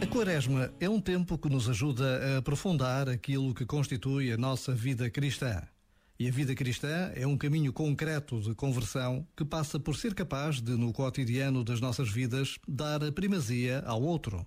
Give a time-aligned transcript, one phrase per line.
[0.00, 2.04] A Quaresma é um tempo que nos ajuda
[2.34, 5.62] a aprofundar aquilo que constitui a nossa vida cristã.
[6.18, 10.58] E a vida cristã é um caminho concreto de conversão que passa por ser capaz
[10.58, 14.46] de, no cotidiano das nossas vidas, dar a primazia ao outro.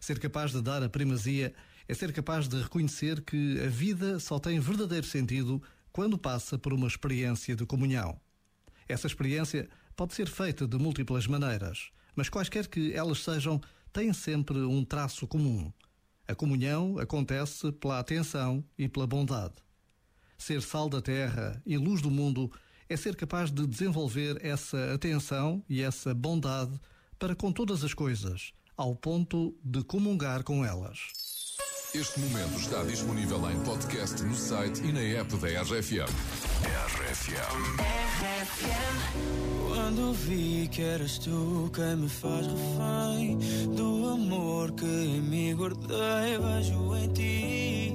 [0.00, 1.54] Ser capaz de dar a primazia
[1.86, 5.62] é ser capaz de reconhecer que a vida só tem verdadeiro sentido
[5.92, 8.20] quando passa por uma experiência de comunhão.
[8.88, 13.60] Essa experiência pode ser feita de múltiplas maneiras, mas quaisquer que elas sejam,
[13.92, 15.72] têm sempre um traço comum.
[16.26, 19.54] A comunhão acontece pela atenção e pela bondade.
[20.38, 22.50] Ser sal da terra e luz do mundo
[22.88, 26.78] é ser capaz de desenvolver essa atenção e essa bondade
[27.18, 31.31] para com todas as coisas, ao ponto de comungar com elas.
[31.94, 36.08] Este momento está disponível em podcast no site e na app da RFM.
[36.64, 37.52] RFM.
[39.68, 43.36] Quando vi que eras tu quem me faz refém
[43.76, 47.94] do amor que em mim guardei, vejo em ti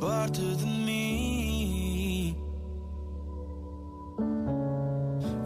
[0.00, 2.36] parte de mim.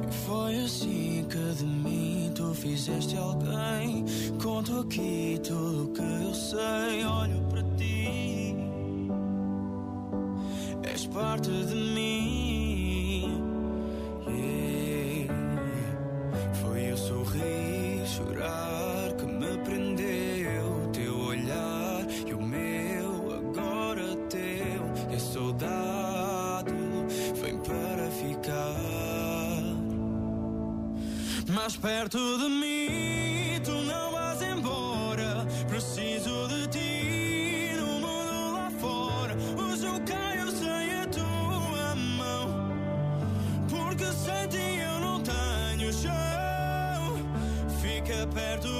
[0.08, 4.04] E foi assim de mim tu fizeste alguém.
[4.42, 8.56] Conto aqui tudo o que eu sei, olho para ti.
[10.82, 12.09] És parte de mim.
[31.62, 35.46] Mais perto de mim, tu não vais embora.
[35.68, 39.36] Preciso de ti no mundo lá fora.
[39.58, 42.72] Hoje eu caio sem a tua mão.
[43.68, 47.28] Porque sem ti eu não tenho chão.
[47.82, 48.79] Fica perto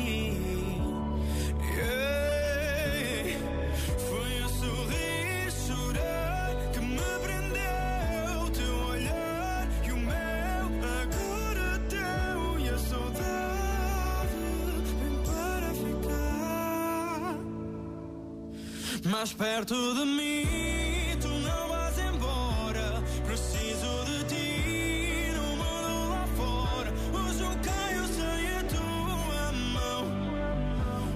[19.09, 20.45] Mais perto de mim.
[21.19, 23.03] Tu não vais embora.
[23.25, 26.93] Preciso de ti no mundo lá fora.
[27.13, 30.05] Hoje eu caio sem a tua mão.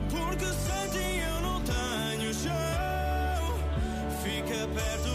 [0.10, 3.60] Porque sem ti eu não tenho chão.
[4.24, 5.15] Fica perto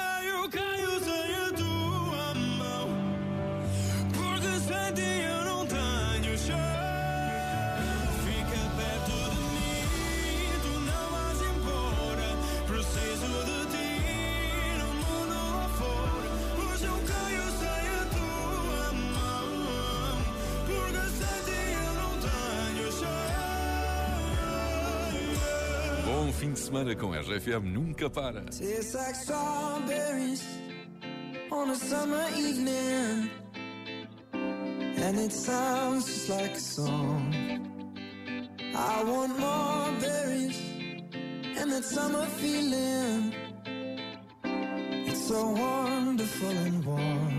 [26.41, 28.41] Fim de semana com RFM Nunca Para.
[28.45, 30.43] Tastes like strawberries
[31.51, 33.29] on a summer evening,
[34.33, 37.31] and it sounds just like a song.
[38.73, 40.57] I want more berries
[41.59, 43.35] and that summer feeling.
[45.05, 47.30] It's so wonderful and warm.